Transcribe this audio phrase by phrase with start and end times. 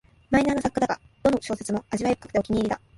[0.31, 2.81] マイナーな作家だが、どの小説も味わい深くてお気に入りだ